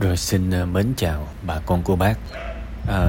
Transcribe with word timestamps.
Rồi 0.00 0.16
xin 0.16 0.50
ờ, 0.50 0.66
mến 0.66 0.92
chào 0.96 1.28
bà 1.42 1.58
con 1.66 1.82
cô 1.84 1.96
bác. 1.96 2.18
À, 2.88 3.00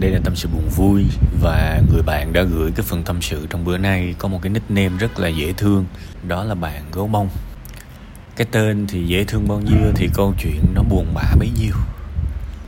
Đây 0.00 0.10
là 0.10 0.18
tâm 0.24 0.36
sự 0.36 0.48
buồn 0.48 0.68
vui 0.76 1.04
Và 1.42 1.80
người 1.92 2.02
bạn 2.02 2.32
đã 2.32 2.42
gửi 2.42 2.70
cái 2.76 2.86
phần 2.88 3.02
tâm 3.02 3.22
sự 3.22 3.46
trong 3.50 3.64
bữa 3.64 3.78
nay 3.78 4.14
Có 4.18 4.28
một 4.28 4.38
cái 4.42 4.50
nickname 4.50 4.98
rất 4.98 5.18
là 5.18 5.28
dễ 5.28 5.52
thương 5.52 5.84
Đó 6.28 6.44
là 6.44 6.54
bạn 6.54 6.82
gấu 6.92 7.06
bông. 7.06 7.28
Cái 8.36 8.46
tên 8.50 8.86
thì 8.86 9.06
dễ 9.06 9.24
thương 9.24 9.48
bao 9.48 9.60
nhiêu 9.60 9.92
Thì 9.94 10.08
câu 10.14 10.34
chuyện 10.38 10.64
nó 10.74 10.82
buồn 10.82 11.06
bã 11.14 11.34
bấy 11.38 11.50
nhiêu. 11.60 11.74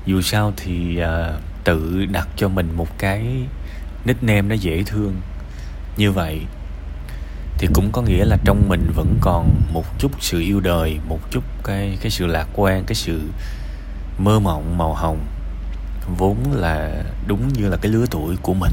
Dù 0.06 0.20
sao 0.20 0.52
thì 0.56 0.98
à, 0.98 1.32
tự 1.64 2.06
đặt 2.12 2.28
cho 2.36 2.48
mình 2.48 2.72
một 2.76 2.98
cái 2.98 3.24
nickname 4.04 4.42
nó 4.42 4.54
dễ 4.54 4.82
thương. 4.86 5.14
Như 5.96 6.12
vậy 6.12 6.40
thì 7.58 7.68
cũng 7.74 7.92
có 7.92 8.02
nghĩa 8.02 8.24
là 8.24 8.36
trong 8.44 8.68
mình 8.68 8.92
vẫn 8.94 9.18
còn 9.20 9.62
một 9.72 9.84
chút 9.98 10.12
sự 10.20 10.40
yêu 10.40 10.60
đời 10.60 10.98
một 11.08 11.20
chút 11.30 11.44
cái 11.64 11.98
cái 12.00 12.10
sự 12.10 12.26
lạc 12.26 12.46
quan 12.54 12.84
cái 12.84 12.94
sự 12.94 13.20
mơ 14.24 14.38
mộng 14.40 14.78
màu 14.78 14.94
hồng, 14.94 15.18
vốn 16.18 16.36
là 16.52 17.04
đúng 17.26 17.48
như 17.52 17.68
là 17.68 17.76
cái 17.76 17.92
lứa 17.92 18.06
tuổi 18.10 18.36
của 18.42 18.54
mình. 18.54 18.72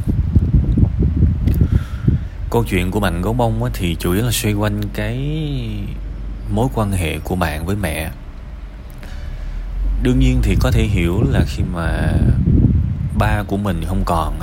Câu 2.50 2.64
chuyện 2.64 2.92
của 2.92 3.00
bạn 3.00 3.22
gấu 3.22 3.34
bông 3.34 3.70
thì 3.74 3.96
chủ 4.00 4.14
yếu 4.14 4.26
là 4.26 4.32
xoay 4.32 4.54
quanh 4.54 4.82
cái 4.94 5.18
mối 6.54 6.68
quan 6.76 6.92
hệ 6.92 7.20
của 7.20 7.36
bạn 7.36 7.66
với 7.66 7.76
mẹ. 7.76 8.12
Đương 10.04 10.20
nhiên 10.20 10.40
thì 10.44 10.58
có 10.60 10.72
thể 10.72 10.84
hiểu 10.84 11.24
là 11.30 11.42
khi 11.48 11.64
mà 11.74 12.14
ba 13.18 13.44
của 13.48 13.58
mình 13.58 13.84
không 13.88 14.04
còn 14.06 14.40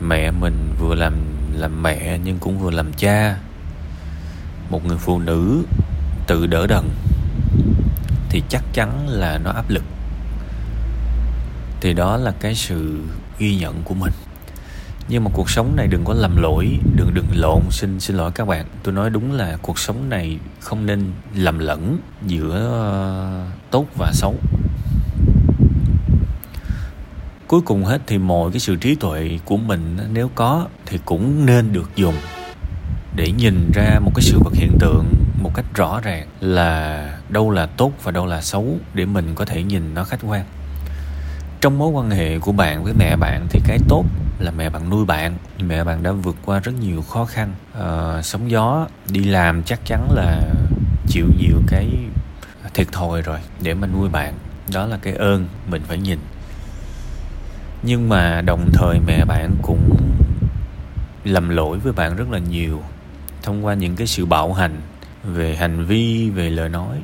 mẹ 0.00 0.30
mình 0.30 0.74
vừa 0.78 0.94
làm 0.94 1.14
làm 1.54 1.82
mẹ 1.82 2.18
nhưng 2.24 2.38
cũng 2.38 2.58
vừa 2.58 2.70
làm 2.70 2.92
cha. 2.92 3.38
Một 4.70 4.84
người 4.84 4.98
phụ 4.98 5.18
nữ 5.18 5.64
tự 6.26 6.46
đỡ 6.46 6.66
đần 6.66 6.90
thì 8.34 8.42
chắc 8.48 8.64
chắn 8.72 9.08
là 9.08 9.38
nó 9.44 9.50
áp 9.50 9.70
lực. 9.70 9.84
Thì 11.80 11.94
đó 11.94 12.16
là 12.16 12.32
cái 12.40 12.54
sự 12.54 13.00
ghi 13.38 13.56
nhận 13.56 13.82
của 13.82 13.94
mình. 13.94 14.12
Nhưng 15.08 15.24
mà 15.24 15.30
cuộc 15.34 15.50
sống 15.50 15.76
này 15.76 15.86
đừng 15.86 16.04
có 16.04 16.14
lầm 16.14 16.36
lỗi, 16.36 16.78
đừng 16.96 17.14
đừng 17.14 17.26
lộn. 17.34 17.60
Xin 17.70 18.00
xin 18.00 18.16
lỗi 18.16 18.30
các 18.34 18.48
bạn. 18.48 18.66
Tôi 18.82 18.94
nói 18.94 19.10
đúng 19.10 19.32
là 19.32 19.56
cuộc 19.62 19.78
sống 19.78 20.08
này 20.08 20.38
không 20.60 20.86
nên 20.86 21.12
lầm 21.34 21.58
lẫn 21.58 21.98
giữa 22.26 22.68
ờ, 22.82 23.46
tốt 23.70 23.86
và 23.98 24.12
xấu. 24.12 24.34
Cuối 27.46 27.60
cùng 27.60 27.84
hết 27.84 28.02
thì 28.06 28.18
mọi 28.18 28.50
cái 28.50 28.60
sự 28.60 28.76
trí 28.76 28.94
tuệ 28.94 29.38
của 29.44 29.56
mình 29.56 29.98
nếu 30.12 30.30
có 30.34 30.66
thì 30.86 30.98
cũng 31.04 31.46
nên 31.46 31.72
được 31.72 31.90
dùng 31.96 32.16
để 33.16 33.32
nhìn 33.32 33.70
ra 33.74 34.00
một 34.00 34.10
cái 34.14 34.22
sự 34.22 34.38
vật 34.44 34.54
hiện 34.54 34.76
tượng 34.80 35.06
một 35.42 35.50
cách 35.54 35.66
rõ 35.74 36.00
ràng 36.00 36.26
là 36.40 37.13
đâu 37.34 37.50
là 37.50 37.66
tốt 37.66 37.92
và 38.02 38.12
đâu 38.12 38.26
là 38.26 38.40
xấu 38.40 38.78
để 38.94 39.06
mình 39.06 39.34
có 39.34 39.44
thể 39.44 39.62
nhìn 39.62 39.94
nó 39.94 40.04
khách 40.04 40.20
quan. 40.22 40.44
Trong 41.60 41.78
mối 41.78 41.88
quan 41.88 42.10
hệ 42.10 42.38
của 42.38 42.52
bạn 42.52 42.84
với 42.84 42.92
mẹ 42.98 43.16
bạn 43.16 43.46
thì 43.50 43.60
cái 43.64 43.78
tốt 43.88 44.04
là 44.38 44.50
mẹ 44.50 44.70
bạn 44.70 44.90
nuôi 44.90 45.04
bạn. 45.04 45.36
Mẹ 45.58 45.84
bạn 45.84 46.02
đã 46.02 46.12
vượt 46.12 46.36
qua 46.44 46.58
rất 46.58 46.72
nhiều 46.80 47.02
khó 47.02 47.24
khăn. 47.24 47.54
À, 47.80 48.22
sóng 48.22 48.50
gió 48.50 48.86
đi 49.08 49.24
làm 49.24 49.62
chắc 49.62 49.80
chắn 49.84 50.08
là 50.12 50.40
chịu 51.06 51.26
nhiều 51.38 51.56
cái 51.66 51.88
thiệt 52.74 52.86
thòi 52.92 53.22
rồi 53.22 53.38
để 53.62 53.74
mà 53.74 53.86
nuôi 53.86 54.08
bạn. 54.08 54.34
Đó 54.72 54.86
là 54.86 54.98
cái 55.02 55.14
ơn 55.14 55.48
mình 55.70 55.82
phải 55.88 55.98
nhìn. 55.98 56.18
Nhưng 57.82 58.08
mà 58.08 58.40
đồng 58.40 58.70
thời 58.72 59.00
mẹ 59.06 59.24
bạn 59.24 59.50
cũng 59.62 59.96
lầm 61.24 61.48
lỗi 61.48 61.78
với 61.78 61.92
bạn 61.92 62.16
rất 62.16 62.30
là 62.30 62.38
nhiều 62.38 62.82
thông 63.42 63.66
qua 63.66 63.74
những 63.74 63.96
cái 63.96 64.06
sự 64.06 64.26
bạo 64.26 64.52
hành 64.52 64.80
về 65.24 65.56
hành 65.56 65.84
vi, 65.84 66.30
về 66.30 66.50
lời 66.50 66.68
nói. 66.68 66.98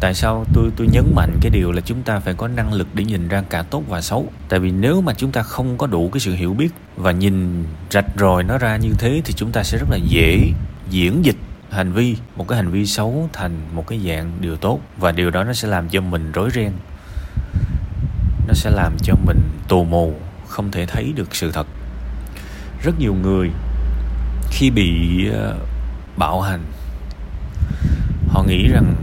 Tại 0.00 0.14
sao 0.14 0.44
tôi 0.52 0.70
tôi 0.76 0.88
nhấn 0.92 1.04
mạnh 1.14 1.38
cái 1.40 1.50
điều 1.50 1.72
là 1.72 1.80
chúng 1.80 2.02
ta 2.02 2.18
phải 2.18 2.34
có 2.34 2.48
năng 2.48 2.72
lực 2.72 2.88
để 2.94 3.04
nhìn 3.04 3.28
ra 3.28 3.42
cả 3.50 3.62
tốt 3.62 3.82
và 3.88 4.00
xấu? 4.00 4.32
Tại 4.48 4.60
vì 4.60 4.70
nếu 4.70 5.00
mà 5.00 5.14
chúng 5.14 5.32
ta 5.32 5.42
không 5.42 5.78
có 5.78 5.86
đủ 5.86 6.10
cái 6.12 6.20
sự 6.20 6.34
hiểu 6.34 6.54
biết 6.54 6.68
và 6.96 7.12
nhìn 7.12 7.64
rạch 7.90 8.06
ròi 8.16 8.44
nó 8.44 8.58
ra 8.58 8.76
như 8.76 8.90
thế 8.98 9.22
thì 9.24 9.32
chúng 9.36 9.52
ta 9.52 9.64
sẽ 9.64 9.78
rất 9.78 9.90
là 9.90 9.96
dễ 9.96 10.52
diễn 10.90 11.24
dịch 11.24 11.36
hành 11.70 11.92
vi, 11.92 12.16
một 12.36 12.48
cái 12.48 12.56
hành 12.56 12.70
vi 12.70 12.86
xấu 12.86 13.28
thành 13.32 13.52
một 13.72 13.86
cái 13.86 14.00
dạng 14.08 14.32
điều 14.40 14.56
tốt. 14.56 14.80
Và 14.96 15.12
điều 15.12 15.30
đó 15.30 15.44
nó 15.44 15.52
sẽ 15.52 15.68
làm 15.68 15.88
cho 15.88 16.00
mình 16.00 16.32
rối 16.32 16.50
ren. 16.54 16.72
Nó 18.48 18.54
sẽ 18.54 18.70
làm 18.70 18.96
cho 19.02 19.14
mình 19.26 19.40
tù 19.68 19.84
mù, 19.84 20.14
không 20.46 20.70
thể 20.70 20.86
thấy 20.86 21.12
được 21.16 21.34
sự 21.34 21.52
thật. 21.52 21.66
Rất 22.82 22.98
nhiều 22.98 23.14
người 23.14 23.50
khi 24.50 24.70
bị 24.70 24.88
ờ, 25.32 25.58
bạo 26.16 26.40
hành 26.40 26.60
nghĩ 28.54 28.68
rằng 28.68 28.94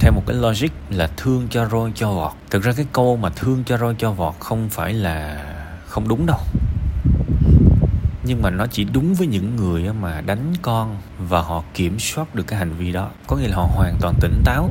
theo 0.00 0.12
một 0.12 0.22
cái 0.26 0.36
logic 0.36 0.68
là 0.90 1.10
thương 1.16 1.46
cho 1.50 1.68
roi 1.68 1.92
cho 1.94 2.12
vọt. 2.12 2.32
Thực 2.50 2.62
ra 2.62 2.72
cái 2.76 2.86
câu 2.92 3.16
mà 3.16 3.30
thương 3.36 3.64
cho 3.66 3.78
roi 3.78 3.94
cho 3.98 4.12
vọt 4.12 4.34
không 4.38 4.68
phải 4.70 4.92
là 4.92 5.44
không 5.86 6.08
đúng 6.08 6.26
đâu. 6.26 6.38
Nhưng 8.24 8.42
mà 8.42 8.50
nó 8.50 8.66
chỉ 8.66 8.84
đúng 8.84 9.14
với 9.14 9.26
những 9.26 9.56
người 9.56 9.92
mà 10.00 10.20
đánh 10.20 10.52
con 10.62 10.96
và 11.18 11.40
họ 11.40 11.64
kiểm 11.74 11.98
soát 11.98 12.34
được 12.34 12.46
cái 12.46 12.58
hành 12.58 12.72
vi 12.78 12.92
đó. 12.92 13.10
Có 13.26 13.36
nghĩa 13.36 13.48
là 13.48 13.56
họ 13.56 13.68
hoàn 13.74 13.96
toàn 14.00 14.14
tỉnh 14.20 14.42
táo. 14.44 14.70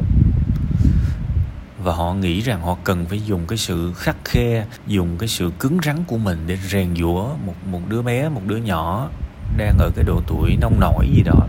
Và 1.84 1.94
họ 1.94 2.14
nghĩ 2.14 2.42
rằng 2.42 2.62
họ 2.62 2.78
cần 2.84 3.06
phải 3.06 3.22
dùng 3.26 3.46
cái 3.48 3.58
sự 3.58 3.94
khắc 3.94 4.16
khe, 4.26 4.66
dùng 4.88 5.18
cái 5.18 5.30
sự 5.30 5.52
cứng 5.60 5.78
rắn 5.86 6.04
của 6.08 6.18
mình 6.18 6.44
để 6.48 6.58
rèn 6.70 6.96
giũa 6.96 7.30
một 7.46 7.56
một 7.72 7.82
đứa 7.90 8.02
bé, 8.02 8.30
một 8.30 8.42
đứa 8.46 8.58
nhỏ 8.58 9.10
đang 9.58 9.78
ở 9.78 9.90
cái 9.96 10.06
độ 10.06 10.22
tuổi 10.28 10.58
nông 10.62 10.80
nổi 10.80 11.08
gì 11.16 11.24
đó 11.26 11.48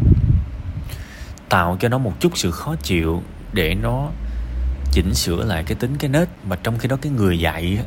tạo 1.49 1.77
cho 1.81 1.89
nó 1.89 1.99
một 1.99 2.13
chút 2.21 2.39
sự 2.39 2.51
khó 2.51 2.75
chịu 2.83 3.23
để 3.53 3.75
nó 3.75 4.09
chỉnh 4.93 5.15
sửa 5.15 5.45
lại 5.45 5.65
cái 5.67 5.75
tính 5.75 5.97
cái 5.99 6.11
nết. 6.11 6.29
Mà 6.49 6.57
trong 6.63 6.79
khi 6.79 6.89
đó 6.89 6.97
cái 7.03 7.13
người 7.13 7.39
dạy 7.39 7.79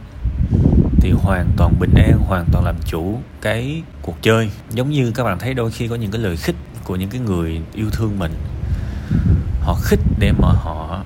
thì 1.02 1.12
hoàn 1.12 1.50
toàn 1.58 1.74
bình 1.80 1.94
an, 1.96 2.20
hoàn 2.20 2.46
toàn 2.52 2.66
làm 2.66 2.76
chủ 2.86 3.20
cái 3.42 3.82
cuộc 4.02 4.16
chơi. 4.22 4.52
Giống 4.70 4.90
như 4.90 5.12
các 5.12 5.24
bạn 5.24 5.40
thấy 5.40 5.54
đôi 5.54 5.72
khi 5.72 5.88
có 5.88 5.96
những 5.96 6.12
cái 6.12 6.22
lời 6.22 6.38
khích 6.38 6.56
của 6.84 6.96
những 6.96 7.10
cái 7.10 7.22
người 7.22 7.62
yêu 7.74 7.90
thương 7.92 8.20
mình. 8.20 8.34
Họ 9.62 9.78
khích 9.82 10.00
để 10.20 10.32
mà 10.32 10.48
họ 10.48 11.04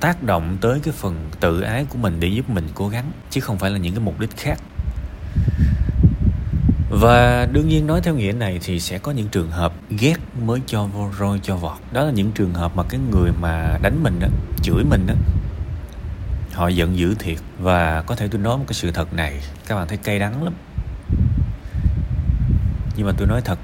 tác 0.00 0.22
động 0.22 0.56
tới 0.60 0.80
cái 0.82 0.94
phần 0.96 1.30
tự 1.40 1.60
ái 1.60 1.86
của 1.88 1.98
mình 1.98 2.20
để 2.20 2.28
giúp 2.28 2.50
mình 2.50 2.68
cố 2.74 2.88
gắng, 2.88 3.12
chứ 3.30 3.40
không 3.40 3.58
phải 3.58 3.70
là 3.70 3.78
những 3.78 3.94
cái 3.94 4.04
mục 4.04 4.20
đích 4.20 4.36
khác 4.36 4.58
và 6.90 7.46
đương 7.52 7.68
nhiên 7.68 7.86
nói 7.86 8.00
theo 8.00 8.14
nghĩa 8.14 8.32
này 8.32 8.60
thì 8.62 8.80
sẽ 8.80 8.98
có 8.98 9.12
những 9.12 9.28
trường 9.28 9.50
hợp 9.50 9.72
ghét 9.90 10.16
mới 10.44 10.60
cho 10.66 10.84
vô 10.84 11.10
roi 11.18 11.40
cho 11.42 11.56
vọt. 11.56 11.78
Đó 11.92 12.04
là 12.04 12.10
những 12.10 12.32
trường 12.32 12.54
hợp 12.54 12.76
mà 12.76 12.82
cái 12.88 13.00
người 13.10 13.32
mà 13.40 13.78
đánh 13.82 14.02
mình 14.02 14.18
đó 14.20 14.28
chửi 14.62 14.84
mình 14.84 15.06
đó 15.06 15.14
họ 16.52 16.68
giận 16.68 16.98
dữ 16.98 17.14
thiệt. 17.18 17.38
Và 17.58 18.02
có 18.02 18.16
thể 18.16 18.28
tôi 18.28 18.40
nói 18.40 18.58
một 18.58 18.64
cái 18.66 18.74
sự 18.74 18.90
thật 18.90 19.12
này 19.12 19.40
các 19.66 19.74
bạn 19.74 19.88
thấy 19.88 19.96
cay 19.96 20.18
đắng 20.18 20.44
lắm. 20.44 20.54
Nhưng 22.96 23.06
mà 23.06 23.12
tôi 23.18 23.28
nói 23.28 23.40
thật 23.44 23.58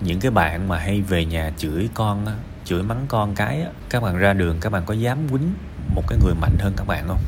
những 0.00 0.20
cái 0.20 0.30
bạn 0.30 0.68
mà 0.68 0.78
hay 0.78 1.00
về 1.00 1.24
nhà 1.24 1.50
chửi 1.56 1.88
con 1.94 2.26
á, 2.26 2.32
chửi 2.64 2.82
mắng 2.82 3.04
con 3.08 3.34
cái 3.34 3.62
á, 3.62 3.70
các 3.90 4.02
bạn 4.02 4.18
ra 4.18 4.32
đường 4.32 4.56
các 4.60 4.72
bạn 4.72 4.82
có 4.86 4.94
dám 4.94 5.28
quýnh 5.28 5.52
một 5.94 6.02
cái 6.08 6.18
người 6.24 6.34
mạnh 6.34 6.56
hơn 6.58 6.72
các 6.76 6.86
bạn 6.86 7.08
không? 7.08 7.20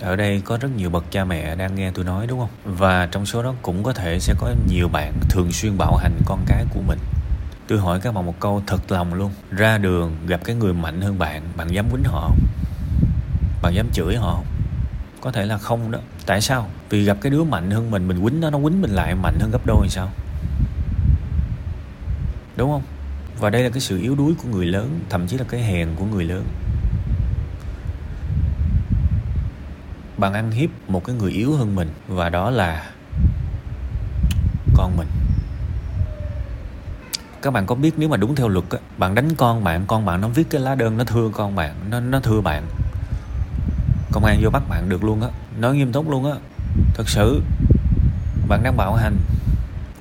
Ở 0.00 0.16
đây 0.16 0.42
có 0.44 0.58
rất 0.60 0.68
nhiều 0.76 0.90
bậc 0.90 1.04
cha 1.10 1.24
mẹ 1.24 1.56
đang 1.56 1.74
nghe 1.74 1.90
tôi 1.90 2.04
nói, 2.04 2.26
đúng 2.26 2.38
không? 2.38 2.50
Và 2.64 3.06
trong 3.06 3.26
số 3.26 3.42
đó 3.42 3.54
cũng 3.62 3.82
có 3.82 3.92
thể 3.92 4.18
sẽ 4.20 4.34
có 4.38 4.54
nhiều 4.68 4.88
bạn 4.88 5.12
thường 5.28 5.52
xuyên 5.52 5.78
bạo 5.78 5.96
hành 5.96 6.20
con 6.26 6.44
cái 6.46 6.64
của 6.74 6.80
mình. 6.86 6.98
Tôi 7.68 7.78
hỏi 7.78 8.00
các 8.00 8.14
bạn 8.14 8.26
một 8.26 8.40
câu 8.40 8.62
thật 8.66 8.92
lòng 8.92 9.14
luôn. 9.14 9.32
Ra 9.50 9.78
đường 9.78 10.16
gặp 10.26 10.40
cái 10.44 10.56
người 10.56 10.72
mạnh 10.72 11.00
hơn 11.00 11.18
bạn 11.18 11.42
bạn 11.56 11.74
dám 11.74 11.90
quýnh 11.90 12.04
họ 12.04 12.20
không? 12.20 12.38
Bạn 13.62 13.74
dám 13.74 13.86
chửi 13.92 14.16
họ 14.16 14.32
không? 14.34 14.46
Có 15.20 15.32
thể 15.32 15.46
là 15.46 15.58
không 15.58 15.90
đó. 15.90 15.98
Tại 16.26 16.40
sao? 16.40 16.68
Vì 16.90 17.04
gặp 17.04 17.16
cái 17.20 17.30
đứa 17.30 17.44
mạnh 17.44 17.70
hơn 17.70 17.90
mình 17.90 18.08
mình 18.08 18.22
quýnh 18.22 18.40
nó 18.40 18.50
nó 18.50 18.58
quýnh 18.58 18.82
mình 18.82 18.90
lại, 18.90 19.14
mạnh 19.14 19.38
hơn 19.40 19.50
gấp 19.50 19.66
đôi 19.66 19.80
thì 19.82 19.90
sao? 19.90 20.10
Đúng 22.56 22.70
không? 22.70 22.82
Và 23.40 23.50
đây 23.50 23.62
là 23.62 23.68
cái 23.68 23.80
sự 23.80 24.00
yếu 24.00 24.14
đuối 24.14 24.34
của 24.42 24.48
người 24.48 24.66
lớn, 24.66 25.00
thậm 25.10 25.26
chí 25.26 25.38
là 25.38 25.44
cái 25.48 25.62
hèn 25.62 25.88
của 25.96 26.04
người 26.04 26.24
lớn. 26.24 26.44
Bạn 30.24 30.32
ăn 30.32 30.50
hiếp 30.50 30.70
một 30.88 31.04
cái 31.04 31.16
người 31.16 31.32
yếu 31.32 31.56
hơn 31.56 31.74
mình, 31.74 31.88
và 32.08 32.28
đó 32.28 32.50
là 32.50 32.90
con 34.74 34.96
mình. 34.96 35.08
Các 37.42 37.50
bạn 37.50 37.66
có 37.66 37.74
biết 37.74 37.94
nếu 37.96 38.08
mà 38.08 38.16
đúng 38.16 38.34
theo 38.34 38.48
luật 38.48 38.64
á, 38.70 38.78
bạn 38.98 39.14
đánh 39.14 39.34
con 39.34 39.64
bạn 39.64 39.84
con 39.86 40.04
bạn 40.04 40.20
nó 40.20 40.28
viết 40.28 40.50
cái 40.50 40.60
lá 40.60 40.74
đơn 40.74 40.96
nó 40.96 41.04
thưa 41.04 41.30
con 41.32 41.54
bạn, 41.54 41.74
nó 41.90 42.00
nó 42.00 42.20
thưa 42.20 42.40
bạn. 42.40 42.66
Công 44.12 44.24
an 44.24 44.40
vô 44.42 44.50
bắt 44.50 44.62
bạn 44.68 44.88
được 44.88 45.04
luôn 45.04 45.22
á, 45.22 45.28
nói 45.58 45.76
nghiêm 45.76 45.92
túc 45.92 46.10
luôn 46.10 46.32
á. 46.32 46.38
Thật 46.94 47.08
sự, 47.08 47.42
bạn 48.48 48.62
đang 48.62 48.76
bạo 48.76 48.94
hành. 48.94 49.16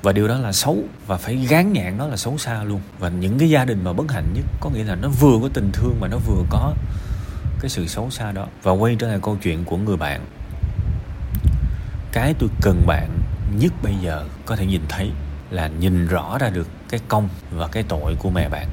Và 0.02 0.12
điều 0.12 0.28
đó 0.28 0.38
là 0.38 0.52
xấu, 0.52 0.78
và 1.08 1.18
phải 1.18 1.36
gán 1.36 1.74
nhãn 1.74 1.98
nó 1.98 2.08
là 2.08 2.18
xấu 2.18 2.38
xa 2.38 2.64
luôn. 2.64 2.82
Và 3.00 3.10
những 3.10 3.40
cái 3.40 3.50
gia 3.50 3.66
đình 3.66 3.84
mà 3.84 3.94
bất 3.94 4.12
hạnh 4.12 4.34
nhất 4.34 4.46
có 4.60 4.70
nghĩa 4.70 4.84
là 4.84 4.96
nó 4.96 5.10
vừa 5.10 5.40
có 5.42 5.50
tình 5.54 5.72
thương 5.74 5.98
mà 6.02 6.08
nó 6.08 6.18
vừa 6.18 6.44
có 6.50 6.74
cái 7.64 7.70
sự 7.70 7.88
xấu 7.88 8.10
xa 8.10 8.32
đó 8.32 8.48
và 8.64 8.72
quay 8.72 8.96
trở 9.00 9.08
lại 9.08 9.20
câu 9.24 9.38
chuyện 9.44 9.66
của 9.66 9.78
người 9.78 9.98
bạn. 9.98 10.26
Cái 12.12 12.34
tôi 12.40 12.50
cần 12.62 12.84
bạn 12.86 13.10
nhất 13.58 13.74
bây 13.84 13.96
giờ 14.02 14.26
có 14.46 14.56
thể 14.56 14.66
nhìn 14.66 14.82
thấy 14.90 15.12
là 15.50 15.68
nhìn 15.68 16.08
rõ 16.08 16.38
ra 16.38 16.50
được 16.50 16.68
cái 16.90 17.00
công 17.08 17.30
và 17.52 17.68
cái 17.68 17.84
tội 17.84 18.16
của 18.20 18.30
mẹ 18.30 18.50
bạn. 18.50 18.68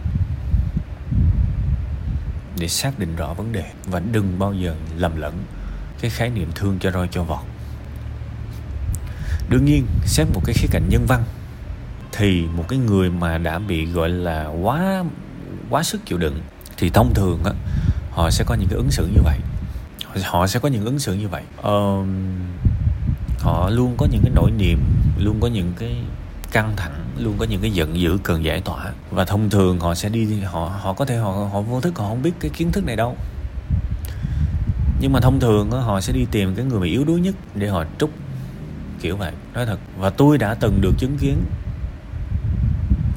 Để 2.58 2.68
xác 2.68 2.98
định 2.98 3.16
rõ 3.16 3.34
vấn 3.34 3.52
đề 3.52 3.64
và 3.86 4.00
đừng 4.12 4.38
bao 4.38 4.54
giờ 4.54 4.74
lầm 4.96 5.16
lẫn 5.16 5.44
cái 6.00 6.10
khái 6.10 6.30
niệm 6.30 6.50
thương 6.54 6.78
cho 6.80 6.90
roi 6.90 7.08
cho 7.10 7.22
vọt. 7.22 7.44
Đương 9.48 9.64
nhiên, 9.64 9.86
xét 10.04 10.26
một 10.34 10.40
cái 10.44 10.54
khía 10.54 10.68
cạnh 10.70 10.88
nhân 10.88 11.06
văn, 11.08 11.24
thì 12.12 12.46
một 12.46 12.64
cái 12.68 12.78
người 12.78 13.10
mà 13.10 13.38
đã 13.38 13.58
bị 13.58 13.86
gọi 13.86 14.08
là 14.08 14.46
quá 14.46 15.04
quá 15.70 15.82
sức 15.82 16.06
chịu 16.06 16.18
đựng, 16.18 16.40
thì 16.76 16.90
thông 16.90 17.14
thường 17.14 17.44
á 17.44 17.52
họ 18.20 18.30
sẽ 18.30 18.44
có 18.44 18.54
những 18.54 18.68
cái 18.68 18.76
ứng 18.76 18.90
xử 18.90 19.06
như 19.06 19.22
vậy. 19.22 19.38
Họ 20.24 20.46
sẽ 20.46 20.60
có 20.60 20.68
những 20.68 20.84
ứng 20.84 20.98
xử 20.98 21.14
như 21.14 21.28
vậy. 21.28 21.42
Uh, 21.60 22.06
họ 23.38 23.70
luôn 23.70 23.94
có 23.96 24.06
những 24.10 24.20
cái 24.22 24.32
nỗi 24.34 24.50
niềm 24.50 24.78
luôn 25.18 25.40
có 25.40 25.48
những 25.48 25.72
cái 25.78 25.96
căng 26.52 26.72
thẳng 26.76 26.92
luôn 27.18 27.34
có 27.38 27.44
những 27.44 27.60
cái 27.60 27.70
giận 27.70 28.00
dữ 28.00 28.18
cần 28.22 28.44
giải 28.44 28.60
tỏa. 28.60 28.92
Và 29.10 29.24
thông 29.24 29.50
thường 29.50 29.80
họ 29.80 29.94
sẽ 29.94 30.08
đi 30.08 30.40
họ 30.40 30.72
họ 30.80 30.92
có 30.92 31.04
thể 31.04 31.16
họ 31.16 31.30
họ 31.52 31.60
vô 31.60 31.80
thức 31.80 31.98
họ 31.98 32.08
không 32.08 32.22
biết 32.22 32.32
cái 32.40 32.50
kiến 32.50 32.72
thức 32.72 32.84
này 32.84 32.96
đâu. 32.96 33.16
Nhưng 35.00 35.12
mà 35.12 35.20
thông 35.20 35.40
thường 35.40 35.70
họ 35.70 36.00
sẽ 36.00 36.12
đi 36.12 36.26
tìm 36.30 36.54
cái 36.54 36.64
người 36.64 36.80
mà 36.80 36.86
yếu 36.86 37.04
đuối 37.04 37.20
nhất 37.20 37.34
để 37.54 37.68
họ 37.68 37.84
trút. 37.98 38.10
Kiểu 39.00 39.16
vậy 39.16 39.32
nói 39.54 39.66
thật. 39.66 39.78
Và 39.98 40.10
tôi 40.10 40.38
đã 40.38 40.54
từng 40.54 40.80
được 40.80 40.92
chứng 40.98 41.16
kiến 41.18 41.36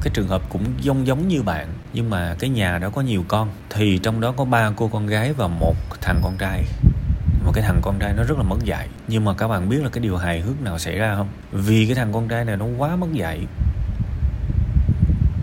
cái 0.04 0.10
trường 0.14 0.28
hợp 0.28 0.42
cũng 0.48 0.64
giống 0.80 1.06
giống 1.06 1.28
như 1.28 1.42
bạn, 1.42 1.68
nhưng 1.92 2.10
mà 2.10 2.36
cái 2.38 2.50
nhà 2.50 2.78
đó 2.78 2.90
có 2.90 3.00
nhiều 3.00 3.24
con, 3.28 3.50
thì 3.70 3.98
trong 4.02 4.20
đó 4.20 4.32
có 4.36 4.44
ba 4.44 4.70
cô 4.76 4.88
con 4.88 5.06
gái 5.06 5.32
và 5.32 5.46
một 5.46 5.74
thằng 6.00 6.20
con 6.22 6.36
trai. 6.38 6.64
Một 7.44 7.52
cái 7.54 7.64
thằng 7.64 7.80
con 7.82 7.98
trai 7.98 8.12
nó 8.16 8.22
rất 8.22 8.38
là 8.38 8.44
mất 8.44 8.64
dạy. 8.64 8.88
Nhưng 9.08 9.24
mà 9.24 9.34
các 9.34 9.48
bạn 9.48 9.68
biết 9.68 9.82
là 9.82 9.88
cái 9.88 10.02
điều 10.02 10.16
hài 10.16 10.40
hước 10.40 10.62
nào 10.62 10.78
xảy 10.78 10.98
ra 10.98 11.14
không? 11.16 11.28
Vì 11.52 11.86
cái 11.86 11.94
thằng 11.94 12.12
con 12.12 12.28
trai 12.28 12.44
này 12.44 12.56
nó 12.56 12.66
quá 12.78 12.96
mất 12.96 13.12
dạy, 13.12 13.40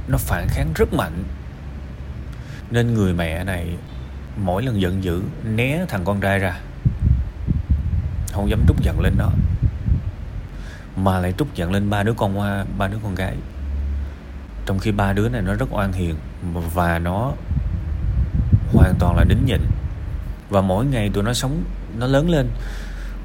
nó 0.08 0.18
phản 0.18 0.48
kháng 0.50 0.72
rất 0.76 0.94
mạnh. 0.94 1.24
Nên 2.72 2.94
người 2.94 3.14
mẹ 3.14 3.44
này 3.44 3.78
mỗi 4.38 4.64
lần 4.64 4.82
giận 4.82 5.04
dữ, 5.04 5.22
né 5.44 5.86
thằng 5.88 6.06
con 6.06 6.22
trai 6.22 6.40
ra. 6.40 6.60
Không 8.32 8.50
dám 8.50 8.60
trút 8.68 8.78
giận 8.82 9.00
lên 9.00 9.14
nó, 9.18 9.30
mà 10.96 11.20
lại 11.20 11.34
trút 11.38 11.56
giận 11.56 11.72
lên 11.72 11.90
ba 11.90 12.04
đứa 12.04 12.14
con 12.14 12.34
hoa 12.34 12.66
ba 12.78 12.88
đứa 12.88 12.98
con 13.04 13.16
gái 13.16 13.36
trong 14.72 14.80
khi 14.80 14.92
ba 14.92 15.14
đứa 15.14 15.30
này 15.30 15.42
nó 15.42 15.54
rất 15.54 15.66
oan 15.72 15.94
hiền 15.94 16.16
và 16.74 17.00
nó 17.00 17.32
hoàn 18.74 18.94
toàn 19.00 19.16
là 19.18 19.24
đính 19.24 19.46
nhịn. 19.46 19.62
Và 20.50 20.62
mỗi 20.62 20.86
ngày 20.86 21.10
tụi 21.14 21.24
nó 21.24 21.34
sống, 21.34 21.64
nó 21.98 22.08
lớn 22.08 22.30
lên 22.30 22.48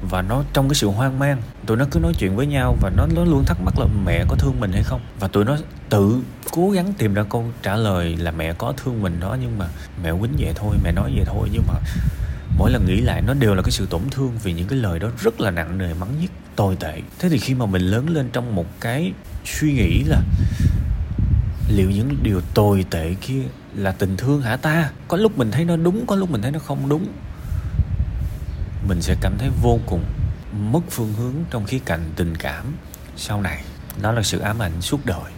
và 0.09 0.21
nó 0.21 0.43
trong 0.53 0.69
cái 0.69 0.75
sự 0.75 0.87
hoang 0.87 1.19
mang, 1.19 1.41
tụi 1.65 1.77
nó 1.77 1.85
cứ 1.91 1.99
nói 1.99 2.13
chuyện 2.19 2.35
với 2.35 2.47
nhau 2.47 2.77
và 2.81 2.89
nó 2.89 3.07
nó 3.15 3.23
luôn 3.23 3.43
thắc 3.45 3.57
mắc 3.61 3.79
là 3.79 3.85
mẹ 4.05 4.25
có 4.27 4.35
thương 4.35 4.59
mình 4.59 4.71
hay 4.71 4.83
không. 4.83 5.01
Và 5.19 5.27
tụi 5.27 5.45
nó 5.45 5.57
tự 5.89 6.21
cố 6.51 6.69
gắng 6.69 6.93
tìm 6.97 7.13
ra 7.13 7.23
câu 7.23 7.45
trả 7.63 7.75
lời 7.75 8.17
là 8.17 8.31
mẹ 8.31 8.53
có 8.53 8.73
thương 8.77 9.01
mình 9.01 9.19
đó, 9.19 9.37
nhưng 9.41 9.57
mà 9.57 9.65
mẹ 10.03 10.11
quýnh 10.11 10.33
vậy 10.39 10.53
thôi, 10.55 10.77
mẹ 10.83 10.91
nói 10.91 11.11
vậy 11.15 11.25
thôi. 11.25 11.49
Nhưng 11.51 11.63
mà 11.67 11.73
mỗi 12.57 12.71
lần 12.71 12.85
nghĩ 12.85 13.01
lại, 13.01 13.21
nó 13.21 13.33
đều 13.33 13.55
là 13.55 13.61
cái 13.61 13.71
sự 13.71 13.85
tổn 13.85 14.01
thương 14.11 14.31
vì 14.43 14.53
những 14.53 14.67
cái 14.67 14.79
lời 14.79 14.99
đó 14.99 15.07
rất 15.19 15.41
là 15.41 15.51
nặng 15.51 15.77
nề, 15.77 15.93
mắng 15.93 16.21
nhất 16.21 16.31
tồi 16.55 16.75
tệ. 16.75 17.01
Thế 17.19 17.29
thì 17.29 17.37
khi 17.37 17.53
mà 17.53 17.65
mình 17.65 17.81
lớn 17.81 18.09
lên 18.09 18.29
trong 18.33 18.55
một 18.55 18.65
cái 18.79 19.11
suy 19.45 19.73
nghĩ 19.73 20.03
là 20.03 20.21
liệu 21.67 21.91
những 21.91 22.17
điều 22.23 22.41
tồi 22.53 22.85
tệ 22.89 23.13
kia 23.21 23.41
là 23.75 23.91
tình 23.91 24.17
thương 24.17 24.41
hả 24.41 24.57
ta? 24.57 24.91
Có 25.07 25.17
lúc 25.17 25.37
mình 25.37 25.51
thấy 25.51 25.65
nó 25.65 25.75
đúng, 25.77 26.05
có 26.05 26.15
lúc 26.15 26.31
mình 26.31 26.41
thấy 26.41 26.51
nó 26.51 26.59
không 26.59 26.89
đúng. 26.89 27.07
Mình 28.87 29.01
sẽ 29.01 29.15
cảm 29.21 29.37
thấy 29.37 29.49
vô 29.61 29.79
cùng 29.85 30.03
mất 30.71 30.81
phương 30.89 31.13
hướng 31.13 31.33
trong 31.49 31.65
khía 31.65 31.79
cạnh 31.85 32.11
tình 32.15 32.35
cảm 32.37 32.75
sau 33.17 33.41
này. 33.41 33.63
Đó 34.01 34.11
là 34.11 34.23
sự 34.23 34.39
ám 34.39 34.61
ảnh 34.61 34.81
suốt 34.81 35.05
đời. 35.05 35.31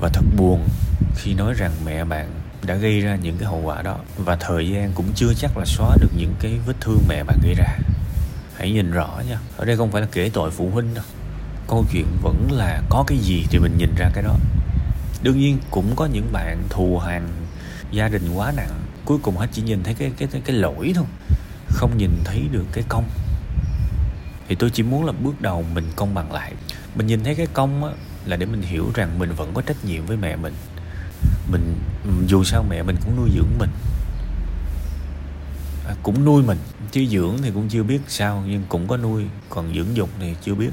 Và 0.00 0.08
thật 0.12 0.24
buồn 0.36 0.68
khi 1.16 1.34
nói 1.34 1.54
rằng 1.56 1.72
mẹ 1.84 2.04
bạn 2.04 2.30
đã 2.62 2.74
gây 2.74 3.00
ra 3.00 3.16
những 3.16 3.36
cái 3.38 3.48
hậu 3.48 3.60
quả 3.64 3.82
đó. 3.82 3.98
Và 4.16 4.36
thời 4.36 4.68
gian 4.68 4.92
cũng 4.94 5.06
chưa 5.14 5.34
chắc 5.34 5.56
là 5.56 5.64
xóa 5.64 5.96
được 6.00 6.10
những 6.16 6.34
cái 6.40 6.58
vết 6.66 6.74
thương 6.80 7.00
mẹ 7.08 7.24
bạn 7.24 7.38
gây 7.42 7.54
ra. 7.54 7.78
Hãy 8.56 8.72
nhìn 8.72 8.90
rõ 8.90 9.22
nha. 9.28 9.38
Ở 9.56 9.64
đây 9.64 9.76
không 9.76 9.92
phải 9.92 10.00
là 10.00 10.08
kể 10.12 10.30
tội 10.32 10.50
phụ 10.50 10.70
huynh 10.70 10.94
đâu 10.94 11.04
câu 11.68 11.84
chuyện 11.92 12.06
vẫn 12.22 12.48
là 12.52 12.82
có 12.88 13.04
cái 13.06 13.18
gì 13.18 13.46
thì 13.50 13.58
mình 13.58 13.78
nhìn 13.78 13.94
ra 13.96 14.10
cái 14.14 14.22
đó. 14.22 14.36
Đương 15.22 15.38
nhiên 15.38 15.58
cũng 15.70 15.96
có 15.96 16.06
những 16.06 16.32
bạn 16.32 16.62
thù 16.68 16.98
hằn 16.98 17.28
gia 17.90 18.08
đình 18.08 18.34
quá 18.34 18.52
nặng 18.56 18.80
cuối 19.04 19.18
cùng 19.22 19.36
hết 19.36 19.46
chỉ 19.52 19.62
nhìn 19.62 19.82
thấy 19.82 19.94
cái 19.94 20.12
cái 20.18 20.28
cái, 20.32 20.42
cái 20.44 20.56
lỗi 20.56 20.92
thôi 20.94 21.04
không 21.68 21.98
nhìn 21.98 22.10
thấy 22.24 22.48
được 22.52 22.64
cái 22.72 22.84
công. 22.88 23.04
Thì 24.48 24.54
tôi 24.54 24.70
chỉ 24.70 24.82
muốn 24.82 25.04
là 25.04 25.12
bước 25.12 25.40
đầu 25.40 25.64
mình 25.74 25.84
công 25.96 26.14
bằng 26.14 26.32
lại. 26.32 26.52
Mình 26.94 27.06
nhìn 27.06 27.24
thấy 27.24 27.34
cái 27.34 27.46
công 27.46 27.84
á, 27.84 27.90
là 28.24 28.36
để 28.36 28.46
mình 28.46 28.62
hiểu 28.62 28.90
rằng 28.94 29.18
mình 29.18 29.32
vẫn 29.36 29.50
có 29.54 29.62
trách 29.62 29.84
nhiệm 29.84 30.06
với 30.06 30.16
mẹ 30.16 30.36
mình. 30.36 30.54
Mình 31.50 31.74
dù 32.26 32.44
sao 32.44 32.64
mẹ 32.68 32.82
mình 32.82 32.96
cũng 33.04 33.16
nuôi 33.16 33.30
dưỡng 33.34 33.58
mình. 33.58 33.70
À, 35.88 35.94
cũng 36.02 36.24
nuôi 36.24 36.42
mình. 36.42 36.58
Chứ 36.90 37.06
dưỡng 37.10 37.36
thì 37.42 37.50
cũng 37.50 37.68
chưa 37.68 37.82
biết 37.82 38.00
sao 38.08 38.44
nhưng 38.46 38.62
cũng 38.68 38.88
có 38.88 38.96
nuôi 38.96 39.24
còn 39.48 39.74
dưỡng 39.74 39.96
dục 39.96 40.10
thì 40.20 40.34
chưa 40.42 40.54
biết 40.54 40.70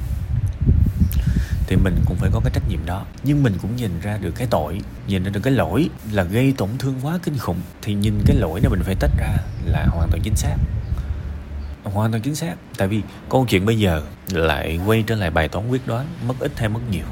thì 1.74 1.80
mình 1.84 1.96
cũng 2.06 2.18
phải 2.18 2.30
có 2.34 2.40
cái 2.44 2.52
trách 2.54 2.70
nhiệm 2.70 2.86
đó. 2.86 3.06
Nhưng 3.24 3.44
mình 3.44 3.58
cũng 3.62 3.76
nhìn 3.76 4.00
ra 4.02 4.18
được 4.18 4.32
cái 4.36 4.48
tội, 4.52 4.82
nhìn 5.08 5.24
ra 5.24 5.30
được 5.30 5.40
cái 5.44 5.54
lỗi 5.54 5.90
là 6.12 6.24
gây 6.24 6.54
tổn 6.58 6.70
thương 6.80 6.96
quá 7.02 7.20
kinh 7.24 7.38
khủng. 7.38 7.62
Thì 7.82 7.94
nhìn 7.94 8.22
cái 8.26 8.36
lỗi 8.36 8.60
này 8.60 8.70
mình 8.70 8.80
phải 8.84 8.96
tách 8.96 9.12
ra 9.18 9.38
là 9.66 9.86
hoàn 9.92 10.10
toàn 10.12 10.22
chính 10.24 10.36
xác. 10.36 10.56
Hoàn 11.84 12.12
toàn 12.12 12.22
chính 12.22 12.36
xác. 12.36 12.56
Tại 12.78 12.88
vì 12.88 13.02
câu 13.30 13.46
chuyện 13.50 13.66
bây 13.66 13.80
giờ 13.80 14.02
lại 14.32 14.80
quay 14.86 15.04
trở 15.08 15.16
lại 15.16 15.32
bài 15.32 15.48
toán 15.48 15.70
quyết 15.70 15.88
đoán, 15.88 16.08
mất 16.28 16.34
ít 16.40 16.52
hay 16.58 16.70
mất 16.70 16.80
nhiều. 16.92 17.06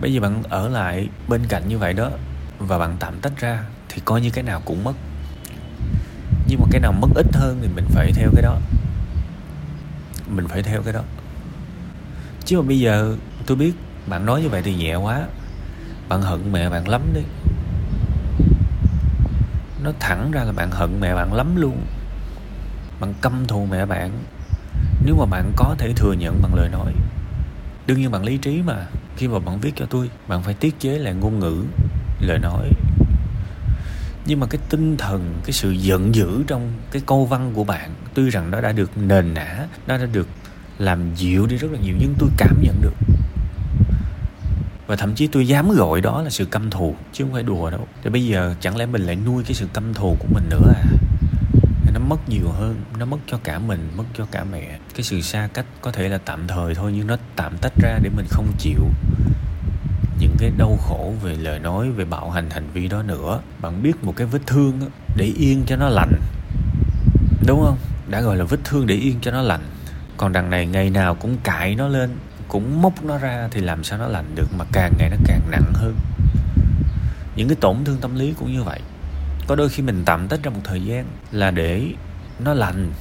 Bây 0.00 0.12
giờ 0.12 0.20
bạn 0.20 0.42
ở 0.48 0.68
lại 0.68 1.08
bên 1.28 1.46
cạnh 1.48 1.62
như 1.68 1.78
vậy 1.78 1.92
đó 1.92 2.10
và 2.58 2.78
bạn 2.78 2.96
tạm 3.00 3.20
tách 3.22 3.40
ra 3.40 3.64
thì 3.88 4.02
coi 4.04 4.20
như 4.20 4.30
cái 4.30 4.44
nào 4.44 4.62
cũng 4.64 4.84
mất. 4.84 4.94
Nhưng 6.46 6.60
mà 6.60 6.66
cái 6.70 6.80
nào 6.80 6.92
mất 6.92 7.08
ít 7.14 7.26
hơn 7.32 7.58
thì 7.62 7.68
mình 7.74 7.84
phải 7.88 8.12
theo 8.12 8.30
cái 8.34 8.42
đó. 8.42 8.58
Mình 10.28 10.48
phải 10.48 10.62
theo 10.62 10.82
cái 10.82 10.92
đó 10.92 11.02
chứ 12.50 12.60
mà 12.60 12.68
bây 12.68 12.80
giờ 12.80 13.16
tôi 13.46 13.56
biết 13.56 13.72
bạn 14.06 14.26
nói 14.26 14.42
như 14.42 14.48
vậy 14.48 14.62
thì 14.62 14.74
nhẹ 14.74 14.94
quá. 14.94 15.26
Bạn 16.08 16.22
hận 16.22 16.52
mẹ 16.52 16.70
bạn 16.70 16.88
lắm 16.88 17.02
đấy. 17.14 17.24
Nó 19.82 19.92
thẳng 20.00 20.30
ra 20.30 20.44
là 20.44 20.52
bạn 20.52 20.70
hận 20.70 21.00
mẹ 21.00 21.14
bạn 21.14 21.34
lắm 21.34 21.56
luôn. 21.56 21.82
Bạn 23.00 23.14
căm 23.22 23.46
thù 23.46 23.66
mẹ 23.66 23.86
bạn. 23.86 24.10
Nếu 25.04 25.16
mà 25.18 25.26
bạn 25.26 25.52
có 25.56 25.74
thể 25.78 25.92
thừa 25.96 26.12
nhận 26.12 26.42
bằng 26.42 26.54
lời 26.54 26.68
nói. 26.68 26.92
Đương 27.86 28.00
nhiên 28.00 28.10
bạn 28.10 28.24
lý 28.24 28.36
trí 28.36 28.62
mà. 28.62 28.86
Khi 29.16 29.28
mà 29.28 29.38
bạn 29.38 29.60
viết 29.60 29.72
cho 29.76 29.86
tôi, 29.90 30.10
bạn 30.28 30.42
phải 30.42 30.54
tiết 30.54 30.80
chế 30.80 30.98
lại 30.98 31.14
ngôn 31.14 31.38
ngữ, 31.38 31.64
lời 32.20 32.38
nói. 32.38 32.70
Nhưng 34.26 34.40
mà 34.40 34.46
cái 34.46 34.60
tinh 34.68 34.96
thần, 34.96 35.34
cái 35.44 35.52
sự 35.52 35.70
giận 35.70 36.14
dữ 36.14 36.42
trong 36.46 36.72
cái 36.90 37.02
câu 37.06 37.24
văn 37.24 37.52
của 37.54 37.64
bạn, 37.64 37.90
tuy 38.14 38.30
rằng 38.30 38.50
nó 38.50 38.60
đã 38.60 38.72
được 38.72 38.90
nền 38.98 39.34
nã, 39.34 39.66
nó 39.86 39.98
đã 39.98 40.06
được 40.06 40.28
làm 40.80 41.14
dịu 41.14 41.46
đi 41.46 41.56
rất 41.56 41.68
là 41.72 41.78
nhiều, 41.78 41.94
nhưng 41.98 42.14
tôi 42.18 42.30
cảm 42.36 42.62
nhận 42.62 42.80
được. 42.80 42.94
Và 44.86 44.96
thậm 44.96 45.14
chí 45.14 45.26
tôi 45.26 45.48
dám 45.48 45.70
gọi 45.70 46.00
đó 46.00 46.22
là 46.22 46.30
sự 46.30 46.44
căm 46.44 46.70
thù, 46.70 46.94
chứ 47.12 47.24
không 47.24 47.32
phải 47.32 47.42
đùa 47.42 47.70
đâu. 47.70 47.86
Thì 48.02 48.10
bây 48.10 48.26
giờ 48.26 48.54
chẳng 48.60 48.76
lẽ 48.76 48.86
mình 48.86 49.02
lại 49.02 49.16
nuôi 49.16 49.44
cái 49.44 49.54
sự 49.54 49.66
căm 49.72 49.94
thù 49.94 50.16
của 50.18 50.28
mình 50.34 50.44
nữa 50.50 50.72
à? 50.76 50.84
Nó 51.94 52.00
mất 52.00 52.28
nhiều 52.28 52.48
hơn, 52.48 52.80
nó 52.98 53.04
mất 53.04 53.16
cho 53.26 53.38
cả 53.44 53.58
mình, 53.58 53.90
mất 53.96 54.04
cho 54.18 54.26
cả 54.30 54.44
mẹ. 54.52 54.78
Cái 54.94 55.02
sự 55.02 55.20
xa 55.20 55.48
cách 55.54 55.66
có 55.80 55.92
thể 55.92 56.08
là 56.08 56.18
tạm 56.18 56.46
thời 56.48 56.74
thôi, 56.74 56.92
nhưng 56.94 57.06
nó 57.06 57.16
tạm 57.36 57.58
tách 57.60 57.72
ra 57.82 57.98
để 58.02 58.10
mình 58.16 58.26
không 58.30 58.52
chịu 58.58 58.90
những 60.18 60.34
cái 60.38 60.52
đau 60.58 60.78
khổ 60.80 61.14
về 61.22 61.36
lời 61.36 61.58
nói, 61.58 61.90
về 61.90 62.04
bạo 62.04 62.30
hành 62.30 62.50
hành 62.50 62.68
vi 62.72 62.88
đó 62.88 63.02
nữa. 63.02 63.40
Bạn 63.60 63.82
biết 63.82 64.04
một 64.04 64.16
cái 64.16 64.26
vết 64.26 64.40
thương 64.46 64.80
để 65.16 65.32
yên 65.36 65.62
cho 65.66 65.76
nó 65.76 65.88
lành. 65.88 66.12
Đúng 67.46 67.62
không? 67.64 67.78
Đã 68.08 68.20
gọi 68.20 68.36
là 68.36 68.44
vết 68.44 68.58
thương 68.64 68.86
để 68.86 68.94
yên 68.94 69.18
cho 69.20 69.30
nó 69.30 69.42
lành 69.42 69.62
còn 70.20 70.32
đằng 70.32 70.50
này 70.50 70.66
ngày 70.66 70.90
nào 70.90 71.14
cũng 71.14 71.36
cãi 71.44 71.74
nó 71.74 71.88
lên, 71.88 72.10
cũng 72.48 72.82
móc 72.82 73.04
nó 73.04 73.18
ra 73.18 73.48
thì 73.50 73.60
làm 73.60 73.84
sao 73.84 73.98
nó 73.98 74.06
lành 74.06 74.34
được 74.34 74.48
mà 74.58 74.64
càng 74.72 74.92
ngày 74.98 75.10
nó 75.10 75.16
càng 75.24 75.40
nặng 75.50 75.72
hơn. 75.74 75.94
Những 77.36 77.48
cái 77.48 77.56
tổn 77.60 77.84
thương 77.84 77.96
tâm 78.00 78.14
lý 78.14 78.34
cũng 78.38 78.52
như 78.52 78.62
vậy. 78.62 78.80
Có 79.46 79.56
đôi 79.56 79.68
khi 79.68 79.82
mình 79.82 80.02
tạm 80.06 80.28
tích 80.28 80.42
ra 80.42 80.50
một 80.50 80.60
thời 80.64 80.84
gian 80.84 81.04
là 81.30 81.50
để 81.50 81.92
nó 82.38 82.54
lành, 82.54 82.92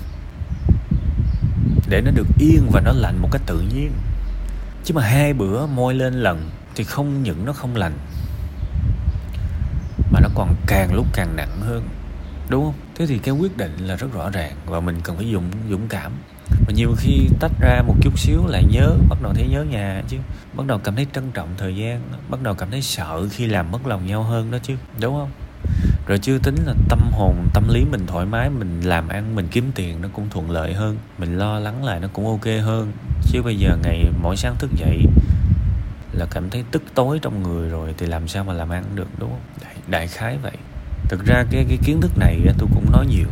để 1.90 2.02
nó 2.02 2.12
được 2.12 2.28
yên 2.40 2.70
và 2.72 2.82
nó 2.82 2.92
lành 2.92 3.18
một 3.22 3.30
cách 3.32 3.42
tự 3.46 3.64
nhiên. 3.76 3.92
Chứ 4.84 4.94
mà 4.94 5.04
hai 5.04 5.34
bữa 5.34 5.66
môi 5.66 5.94
lên 5.94 6.14
lần 6.14 6.50
thì 6.76 6.84
không 6.84 7.24
những 7.24 7.46
nó 7.46 7.54
không 7.54 7.76
lành, 7.76 7.94
mà 10.12 10.20
nó 10.20 10.30
còn 10.36 10.56
càng 10.68 10.94
lúc 10.94 11.06
càng 11.14 11.36
nặng 11.36 11.62
hơn. 11.62 11.84
Đúng 12.50 12.64
không? 12.64 12.76
Thế 12.96 13.06
thì 13.06 13.18
cái 13.18 13.34
quyết 13.34 13.58
định 13.58 13.78
là 13.78 13.96
rất 13.96 14.14
rõ 14.14 14.30
ràng 14.30 14.56
và 14.66 14.80
mình 14.80 15.02
cần 15.04 15.18
phải 15.18 15.32
dũng 15.32 15.52
dũng 15.70 15.88
cảm 15.88 16.12
và 16.68 16.74
nhiều 16.76 16.96
khi 16.98 17.28
tách 17.40 17.52
ra 17.60 17.82
một 17.88 17.96
chút 18.02 18.20
xíu 18.20 18.48
lại 18.48 18.64
nhớ 18.72 18.92
bắt 19.10 19.22
đầu 19.22 19.34
thấy 19.34 19.48
nhớ 19.48 19.64
nhà 19.64 20.04
chứ. 20.08 20.18
Bắt 20.54 20.68
đầu 20.68 20.78
cảm 20.78 20.96
thấy 20.96 21.08
trân 21.14 21.32
trọng 21.32 21.50
thời 21.58 21.76
gian 21.76 22.02
bắt 22.30 22.42
đầu 22.42 22.54
cảm 22.54 22.72
thấy 22.72 22.82
sợ 22.82 23.28
khi 23.32 23.46
làm 23.46 23.72
mất 23.72 23.88
lòng 23.88 24.08
nhau 24.08 24.24
hơn 24.24 24.52
đó 24.52 24.58
chứ 24.64 24.76
đúng 25.00 25.14
không? 25.14 25.32
Rồi 26.08 26.20
chưa 26.20 26.38
tính 26.38 26.56
là 26.66 26.74
tâm 26.90 27.00
hồn 27.12 27.48
tâm 27.54 27.64
lý 27.70 27.86
mình 27.92 28.08
thoải 28.08 28.26
mái 28.26 28.50
mình 28.50 28.82
làm 28.82 29.08
ăn 29.08 29.36
mình 29.36 29.48
kiếm 29.52 29.72
tiền 29.76 30.02
nó 30.02 30.10
cũng 30.14 30.30
thuận 30.30 30.52
lợi 30.52 30.74
hơn 30.74 30.98
mình 31.18 31.38
lo 31.38 31.60
lắng 31.60 31.86
lại 31.86 32.00
nó 32.00 32.08
cũng 32.14 32.28
ok 32.28 32.46
hơn. 32.64 32.92
Chứ 33.22 33.42
bây 33.42 33.56
giờ 33.56 33.78
ngày 33.84 34.06
mỗi 34.22 34.36
sáng 34.38 34.56
thức 34.60 34.72
dậy 34.76 35.06
là 36.12 36.26
cảm 36.32 36.50
thấy 36.50 36.64
tức 36.72 36.84
tối 36.94 37.20
trong 37.22 37.44
người 37.44 37.70
rồi 37.70 37.94
thì 37.98 38.06
làm 38.06 38.28
sao 38.28 38.44
mà 38.44 38.54
làm 38.54 38.70
ăn 38.70 38.84
được 38.96 39.08
đúng 39.20 39.30
không? 39.30 39.42
Đại, 39.64 39.76
đại 39.88 40.08
khái 40.08 40.38
vậy. 40.38 40.58
Thực 41.10 41.26
ra 41.26 41.44
cái 41.52 41.66
cái 41.70 41.78
kiến 41.84 42.02
thức 42.02 42.12
này 42.18 42.40
tôi 42.58 42.70
cũng 42.74 42.92
nói 42.92 43.06
nhiều 43.08 43.28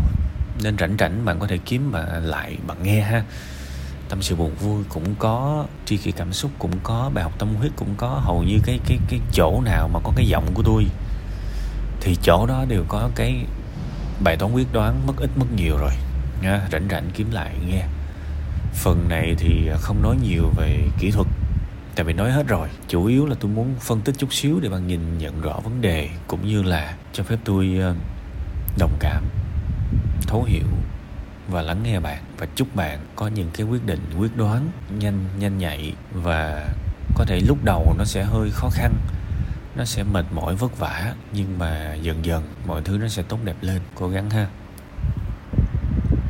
nên 0.63 0.77
rảnh 0.77 0.95
rảnh 0.99 1.25
bạn 1.25 1.39
có 1.39 1.47
thể 1.47 1.57
kiếm 1.57 1.91
mà 1.91 2.05
lại 2.05 2.57
bạn 2.67 2.83
nghe 2.83 3.01
ha. 3.01 3.23
Tâm 4.09 4.21
sự 4.21 4.35
buồn 4.35 4.55
vui 4.55 4.83
cũng 4.89 5.15
có, 5.19 5.65
tri 5.85 5.97
kỷ 5.97 6.11
cảm 6.11 6.33
xúc 6.33 6.51
cũng 6.59 6.79
có, 6.83 7.11
bài 7.13 7.23
học 7.23 7.33
tâm 7.39 7.55
huyết 7.55 7.71
cũng 7.75 7.95
có. 7.97 8.07
Hầu 8.07 8.43
như 8.43 8.59
cái 8.65 8.79
cái 8.87 8.97
cái 9.09 9.19
chỗ 9.33 9.61
nào 9.61 9.87
mà 9.93 9.99
có 10.03 10.11
cái 10.15 10.25
giọng 10.25 10.45
của 10.53 10.63
tôi 10.63 10.85
thì 12.01 12.17
chỗ 12.23 12.45
đó 12.45 12.65
đều 12.67 12.83
có 12.87 13.09
cái 13.15 13.45
bài 14.23 14.37
toán 14.37 14.53
quyết 14.53 14.73
đoán 14.73 15.07
mất 15.07 15.13
ít 15.17 15.29
mất 15.35 15.45
nhiều 15.55 15.77
rồi. 15.77 15.91
Nha, 16.41 16.67
rảnh 16.71 16.87
rảnh 16.91 17.09
kiếm 17.13 17.31
lại 17.31 17.55
nghe. 17.67 17.83
Phần 18.73 19.09
này 19.09 19.35
thì 19.37 19.69
không 19.81 20.01
nói 20.01 20.15
nhiều 20.23 20.51
về 20.57 20.87
kỹ 20.99 21.11
thuật, 21.11 21.27
tại 21.95 22.05
vì 22.05 22.13
nói 22.13 22.31
hết 22.31 22.47
rồi. 22.47 22.69
Chủ 22.87 23.05
yếu 23.05 23.25
là 23.25 23.35
tôi 23.39 23.51
muốn 23.51 23.75
phân 23.79 24.01
tích 24.01 24.15
chút 24.17 24.33
xíu 24.33 24.59
để 24.59 24.69
bạn 24.69 24.87
nhìn 24.87 25.17
nhận 25.17 25.41
rõ 25.41 25.59
vấn 25.63 25.81
đề, 25.81 26.09
cũng 26.27 26.47
như 26.47 26.63
là 26.63 26.95
cho 27.13 27.23
phép 27.23 27.37
tôi 27.45 27.77
ờ, 27.81 27.95
đồng 28.77 28.97
cảm 28.99 29.23
thấu 30.27 30.43
hiểu 30.43 30.67
và 31.48 31.62
lắng 31.62 31.84
nghe 31.84 32.00
bạn 32.00 32.24
và 32.38 32.48
chúc 32.55 32.75
bạn 32.75 33.00
có 33.15 33.27
những 33.27 33.50
cái 33.53 33.65
quyết 33.65 33.86
định, 33.86 34.00
quyết 34.19 34.38
đoán 34.38 34.69
nhanh 35.00 35.25
nhanh 35.39 35.57
nhạy 35.57 35.93
và 36.13 36.69
có 37.15 37.25
thể 37.25 37.39
lúc 37.48 37.57
đầu 37.63 37.96
nó 37.98 38.05
sẽ 38.05 38.24
hơi 38.24 38.50
khó 38.51 38.69
khăn, 38.69 38.93
nó 39.75 39.86
sẽ 39.86 40.03
mệt 40.03 40.25
mỏi 40.31 40.55
vất 40.55 40.79
vả 40.79 41.13
nhưng 41.34 41.60
mà 41.60 41.93
dần 41.93 42.25
dần 42.25 42.43
mọi 42.65 42.81
thứ 42.81 42.98
nó 42.98 43.07
sẽ 43.07 43.24
tốt 43.24 43.39
đẹp 43.43 43.55
lên. 43.62 43.81
Cố 43.96 44.10
gắng 44.10 44.29
ha. 44.29 44.48